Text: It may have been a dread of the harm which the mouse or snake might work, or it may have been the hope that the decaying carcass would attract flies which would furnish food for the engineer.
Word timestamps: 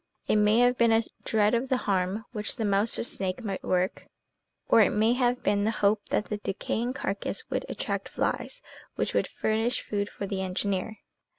It 0.27 0.37
may 0.37 0.57
have 0.57 0.79
been 0.79 0.91
a 0.91 1.03
dread 1.25 1.53
of 1.53 1.69
the 1.69 1.77
harm 1.85 2.25
which 2.31 2.55
the 2.55 2.65
mouse 2.65 2.97
or 2.97 3.03
snake 3.03 3.43
might 3.43 3.63
work, 3.63 4.07
or 4.67 4.81
it 4.81 4.89
may 4.89 5.13
have 5.13 5.43
been 5.43 5.63
the 5.63 5.69
hope 5.69 6.09
that 6.09 6.25
the 6.25 6.37
decaying 6.37 6.93
carcass 6.93 7.47
would 7.51 7.67
attract 7.69 8.09
flies 8.09 8.63
which 8.95 9.13
would 9.13 9.27
furnish 9.27 9.79
food 9.83 10.09
for 10.09 10.25
the 10.25 10.41
engineer. 10.41 10.97